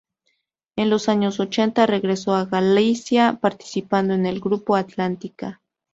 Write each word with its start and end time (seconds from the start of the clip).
En 0.77 0.89
los 0.89 1.09
años 1.09 1.39
ochenta 1.39 1.85
regresó 1.85 2.33
a 2.33 2.45
Galicia, 2.45 3.37
participando 3.39 4.15
en 4.15 4.25
el 4.25 4.39
grupo 4.39 4.75
Atlántica. 4.75 5.61